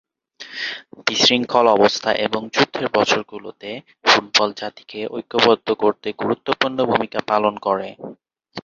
বিশৃঙ্খল 1.05 1.65
অবস্থা 1.77 2.09
এবং 2.25 2.41
যুদ্ধের 2.53 2.87
বছরগুলোতে 2.93 3.69
ফুটবল 4.05 4.49
জাতিকে 4.59 4.99
ঐক্যবদ্ধ 5.11 5.67
করতে 5.83 6.07
গুরুত্বপূর্ণ 6.21 6.77
ভূমিকা 6.91 7.19
পালন 7.31 7.53
করে। 7.67 7.89